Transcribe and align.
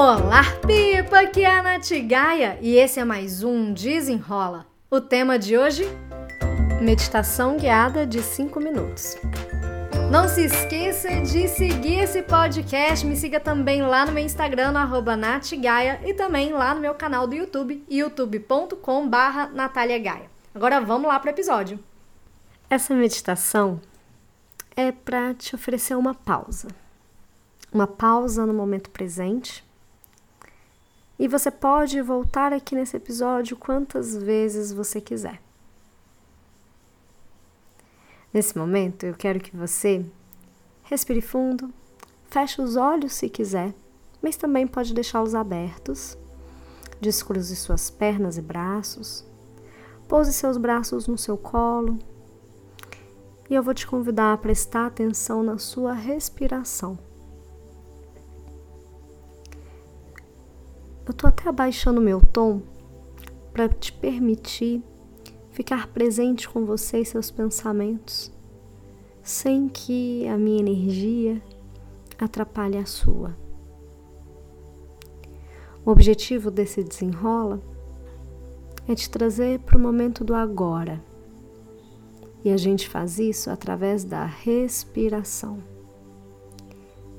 Olá, 0.00 0.44
Pipa! 0.64 1.22
Aqui 1.22 1.42
é 1.42 1.58
a 1.58 1.60
Nath 1.60 1.90
Gaia 2.06 2.56
e 2.62 2.76
esse 2.76 3.00
é 3.00 3.04
mais 3.04 3.42
um 3.42 3.72
Desenrola. 3.72 4.64
O 4.88 5.00
tema 5.00 5.36
de 5.36 5.58
hoje? 5.58 5.88
Meditação 6.80 7.56
guiada 7.56 8.06
de 8.06 8.22
5 8.22 8.60
minutos. 8.60 9.16
Não 10.08 10.28
se 10.28 10.44
esqueça 10.44 11.08
de 11.22 11.48
seguir 11.48 11.98
esse 11.98 12.22
podcast. 12.22 13.04
Me 13.04 13.16
siga 13.16 13.40
também 13.40 13.82
lá 13.82 14.06
no 14.06 14.12
meu 14.12 14.24
Instagram, 14.24 14.70
no 14.70 15.16
natgaia, 15.16 16.00
e 16.06 16.14
também 16.14 16.52
lá 16.52 16.76
no 16.76 16.80
meu 16.80 16.94
canal 16.94 17.26
do 17.26 17.34
YouTube, 17.34 17.84
youtube.com 17.90 19.08
barra 19.08 19.50
Agora 20.54 20.80
vamos 20.80 21.08
lá 21.08 21.18
para 21.18 21.30
o 21.30 21.34
episódio. 21.34 21.76
Essa 22.70 22.94
meditação 22.94 23.80
é 24.76 24.92
para 24.92 25.34
te 25.34 25.56
oferecer 25.56 25.96
uma 25.96 26.14
pausa. 26.14 26.68
Uma 27.72 27.88
pausa 27.88 28.46
no 28.46 28.54
momento 28.54 28.90
presente. 28.90 29.66
E 31.18 31.26
você 31.26 31.50
pode 31.50 32.00
voltar 32.00 32.52
aqui 32.52 32.74
nesse 32.74 32.96
episódio 32.96 33.56
quantas 33.56 34.16
vezes 34.16 34.72
você 34.72 35.00
quiser. 35.00 35.42
Nesse 38.32 38.56
momento, 38.56 39.04
eu 39.04 39.14
quero 39.14 39.40
que 39.40 39.56
você 39.56 40.04
respire 40.84 41.20
fundo, 41.20 41.72
feche 42.30 42.62
os 42.62 42.76
olhos 42.76 43.14
se 43.14 43.28
quiser, 43.28 43.74
mas 44.22 44.36
também 44.36 44.66
pode 44.66 44.94
deixá-los 44.94 45.34
abertos. 45.34 46.16
Descruze 47.00 47.56
suas 47.56 47.90
pernas 47.90 48.36
e 48.36 48.42
braços. 48.42 49.24
Pouse 50.06 50.32
seus 50.32 50.56
braços 50.56 51.08
no 51.08 51.18
seu 51.18 51.36
colo 51.36 51.98
e 53.50 53.54
eu 53.54 53.62
vou 53.62 53.74
te 53.74 53.86
convidar 53.86 54.34
a 54.34 54.38
prestar 54.38 54.86
atenção 54.86 55.42
na 55.42 55.58
sua 55.58 55.92
respiração. 55.92 56.98
Eu 61.08 61.12
estou 61.12 61.26
até 61.26 61.48
abaixando 61.48 62.02
meu 62.02 62.20
tom 62.20 62.60
para 63.50 63.66
te 63.66 63.90
permitir 63.90 64.82
ficar 65.50 65.86
presente 65.86 66.46
com 66.46 66.66
você 66.66 66.98
e 66.98 67.04
seus 67.06 67.30
pensamentos, 67.30 68.30
sem 69.22 69.70
que 69.70 70.28
a 70.28 70.36
minha 70.36 70.60
energia 70.60 71.42
atrapalhe 72.18 72.76
a 72.76 72.84
sua. 72.84 73.34
O 75.82 75.90
objetivo 75.90 76.50
desse 76.50 76.84
desenrola 76.84 77.58
é 78.86 78.94
te 78.94 79.08
trazer 79.08 79.60
para 79.60 79.78
o 79.78 79.80
momento 79.80 80.22
do 80.22 80.34
agora 80.34 81.02
e 82.44 82.50
a 82.50 82.56
gente 82.58 82.86
faz 82.86 83.18
isso 83.18 83.48
através 83.48 84.04
da 84.04 84.26
respiração. 84.26 85.58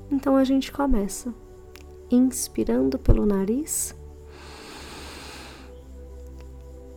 Então 0.08 0.36
a 0.36 0.44
gente 0.44 0.70
começa 0.70 1.34
inspirando 2.10 2.98
pelo 2.98 3.24
nariz 3.24 3.94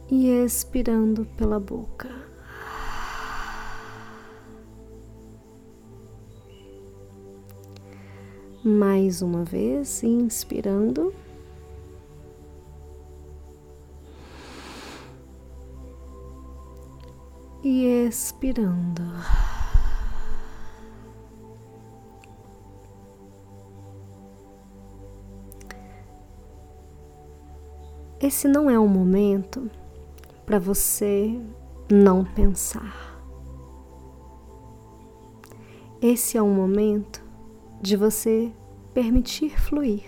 e 0.10 0.30
expirando 0.30 1.26
pela 1.38 1.60
boca. 1.60 2.10
Mais 8.64 9.22
uma 9.22 9.44
vez, 9.44 10.04
inspirando. 10.04 11.14
e 17.64 17.86
expirando. 18.08 19.02
Esse 28.24 28.48
não 28.48 28.70
é 28.70 28.80
um 28.80 28.88
momento 28.88 29.70
para 30.46 30.58
você 30.58 31.38
não 31.92 32.24
pensar. 32.24 33.22
Esse 36.02 36.38
é 36.38 36.42
um 36.42 36.54
momento 36.54 37.22
de 37.82 37.98
você 37.98 38.50
permitir 38.94 39.60
fluir. 39.60 40.06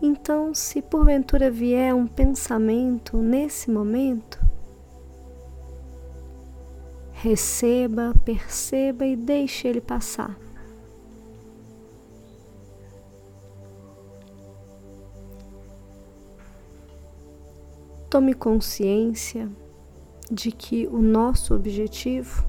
Então, 0.00 0.54
se 0.54 0.80
porventura 0.80 1.50
vier 1.50 1.94
um 1.94 2.06
pensamento 2.06 3.18
nesse 3.18 3.70
momento, 3.70 4.42
Receba, 7.24 8.12
perceba 8.22 9.06
e 9.06 9.16
deixe 9.16 9.66
ele 9.66 9.80
passar. 9.80 10.43
Tome 18.14 18.32
consciência 18.32 19.50
de 20.30 20.52
que 20.52 20.86
o 20.86 21.02
nosso 21.02 21.52
objetivo 21.52 22.46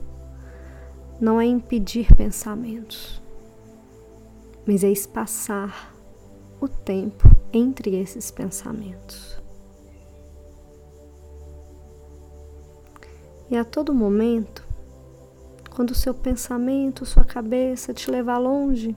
não 1.20 1.42
é 1.42 1.46
impedir 1.48 2.14
pensamentos, 2.14 3.20
mas 4.64 4.84
é 4.84 4.92
espaçar 4.92 5.92
o 6.62 6.68
tempo 6.68 7.28
entre 7.52 7.96
esses 7.96 8.30
pensamentos. 8.30 9.42
E 13.50 13.58
a 13.58 13.66
todo 13.66 13.92
momento, 13.92 14.64
quando 15.72 15.90
o 15.90 15.96
seu 15.96 16.14
pensamento, 16.14 17.08
sua 17.08 17.26
cabeça 17.26 17.92
te 17.92 18.12
levar 18.12 18.38
longe, 18.38 18.96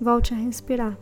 volte 0.00 0.34
a 0.34 0.36
respirar. 0.36 0.98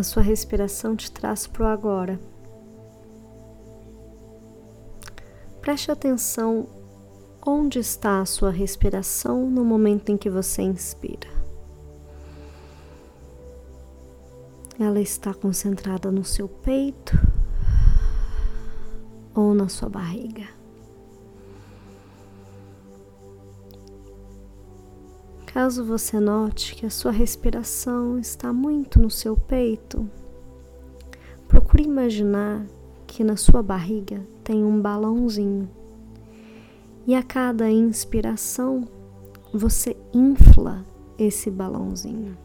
A 0.00 0.02
sua 0.02 0.22
respiração 0.22 0.96
te 0.96 1.12
traz 1.12 1.46
para 1.46 1.62
o 1.62 1.66
agora. 1.66 2.18
Preste 5.60 5.90
atenção 5.90 6.66
onde 7.46 7.80
está 7.80 8.22
a 8.22 8.24
sua 8.24 8.50
respiração 8.50 9.50
no 9.50 9.62
momento 9.62 10.08
em 10.08 10.16
que 10.16 10.30
você 10.30 10.62
inspira. 10.62 11.28
Ela 14.78 15.02
está 15.02 15.34
concentrada 15.34 16.10
no 16.10 16.24
seu 16.24 16.48
peito 16.48 17.12
ou 19.34 19.52
na 19.52 19.68
sua 19.68 19.90
barriga. 19.90 20.59
Caso 25.52 25.84
você 25.84 26.20
note 26.20 26.76
que 26.76 26.86
a 26.86 26.90
sua 26.90 27.10
respiração 27.10 28.20
está 28.20 28.52
muito 28.52 29.00
no 29.00 29.10
seu 29.10 29.36
peito, 29.36 30.08
procure 31.48 31.82
imaginar 31.82 32.64
que 33.04 33.24
na 33.24 33.36
sua 33.36 33.60
barriga 33.60 34.24
tem 34.44 34.64
um 34.64 34.80
balãozinho 34.80 35.68
e 37.04 37.16
a 37.16 37.22
cada 37.24 37.68
inspiração 37.68 38.88
você 39.52 39.96
infla 40.14 40.86
esse 41.18 41.50
balãozinho. 41.50 42.38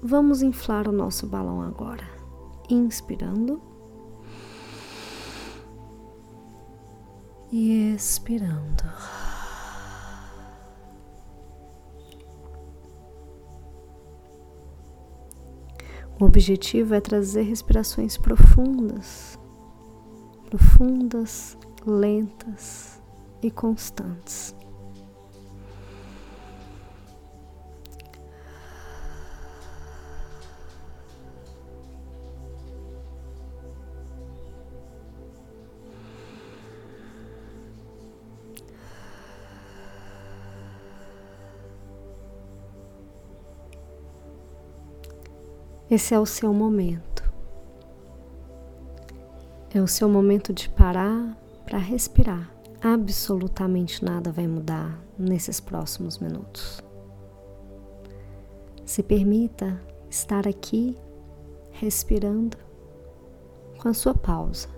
Vamos 0.00 0.42
inflar 0.42 0.86
o 0.86 0.92
nosso 0.92 1.26
balão 1.26 1.60
agora. 1.60 2.08
Inspirando 2.70 3.60
e 7.50 7.94
expirando. 7.94 8.84
O 16.20 16.26
objetivo 16.26 16.94
é 16.94 17.00
trazer 17.00 17.42
respirações 17.42 18.16
profundas, 18.16 19.38
profundas, 20.48 21.58
lentas 21.84 23.02
e 23.42 23.50
constantes. 23.50 24.54
Esse 45.94 46.12
é 46.12 46.18
o 46.18 46.26
seu 46.26 46.52
momento. 46.52 47.22
É 49.72 49.80
o 49.80 49.86
seu 49.86 50.08
momento 50.08 50.52
de 50.52 50.68
parar 50.68 51.38
para 51.64 51.78
respirar. 51.78 52.52
Absolutamente 52.82 54.04
nada 54.04 54.32
vai 54.32 54.48
mudar 54.48 55.00
nesses 55.16 55.60
próximos 55.60 56.18
minutos. 56.18 56.82
Se 58.84 59.04
permita 59.04 59.80
estar 60.10 60.48
aqui 60.48 60.98
respirando 61.70 62.56
com 63.78 63.88
a 63.88 63.94
sua 63.94 64.14
pausa. 64.16 64.68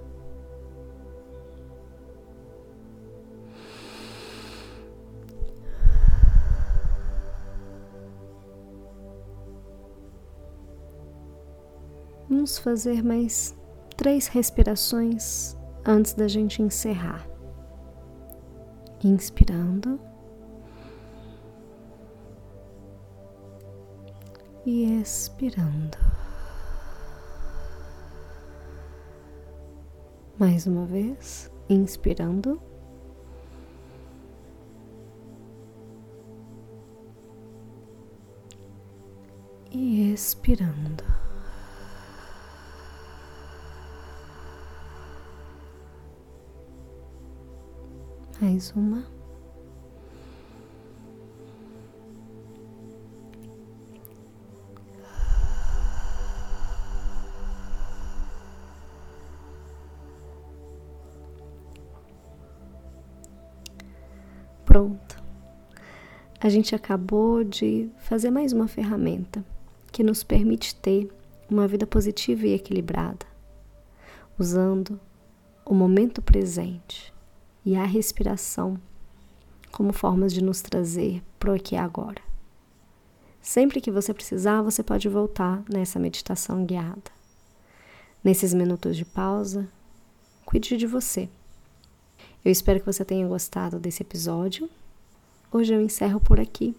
Vamos 12.46 12.58
fazer 12.58 13.02
mais 13.02 13.56
três 13.96 14.28
respirações 14.28 15.56
antes 15.84 16.14
da 16.14 16.28
gente 16.28 16.62
encerrar. 16.62 17.28
Inspirando. 19.02 19.98
E 24.64 24.84
expirando. 25.00 25.98
Mais 30.38 30.68
uma 30.68 30.86
vez, 30.86 31.50
inspirando. 31.68 32.62
E 39.72 40.12
expirando. 40.12 41.15
Mais 48.46 48.72
uma. 48.76 49.04
Pronto. 64.64 65.20
A 66.40 66.48
gente 66.48 66.72
acabou 66.72 67.42
de 67.42 67.90
fazer 67.98 68.30
mais 68.30 68.52
uma 68.52 68.68
ferramenta 68.68 69.44
que 69.90 70.04
nos 70.04 70.22
permite 70.22 70.76
ter 70.76 71.10
uma 71.50 71.66
vida 71.66 71.84
positiva 71.84 72.46
e 72.46 72.54
equilibrada, 72.54 73.26
usando 74.38 75.00
o 75.64 75.74
momento 75.74 76.22
presente 76.22 77.15
e 77.66 77.74
a 77.74 77.84
respiração 77.84 78.80
como 79.72 79.92
formas 79.92 80.32
de 80.32 80.42
nos 80.42 80.62
trazer 80.62 81.20
para 81.38 81.50
o 81.50 81.54
aqui 81.54 81.74
e 81.74 81.78
agora. 81.78 82.22
Sempre 83.42 83.80
que 83.80 83.90
você 83.90 84.14
precisar, 84.14 84.62
você 84.62 84.82
pode 84.82 85.08
voltar 85.08 85.62
nessa 85.68 85.98
meditação 85.98 86.64
guiada. 86.64 87.10
Nesses 88.24 88.54
minutos 88.54 88.96
de 88.96 89.04
pausa, 89.04 89.68
cuide 90.44 90.76
de 90.76 90.86
você. 90.86 91.28
Eu 92.44 92.50
espero 92.50 92.80
que 92.80 92.86
você 92.86 93.04
tenha 93.04 93.26
gostado 93.26 93.78
desse 93.78 94.02
episódio. 94.02 94.70
Hoje 95.52 95.74
eu 95.74 95.80
encerro 95.80 96.20
por 96.20 96.40
aqui 96.40 96.74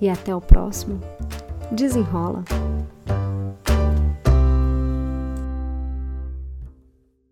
e 0.00 0.08
até 0.08 0.34
o 0.34 0.40
próximo. 0.40 1.00
Desenrola! 1.70 2.44